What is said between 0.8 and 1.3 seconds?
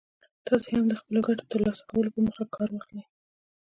د خپلو